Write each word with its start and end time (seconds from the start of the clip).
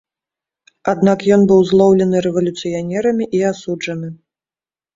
Аднак 0.93 1.19
ён 1.35 1.41
быў 1.51 1.61
злоўлены 1.73 2.23
рэвалюцыянерамі 2.29 3.31
і 3.41 3.45
асуджаны. 3.53 4.13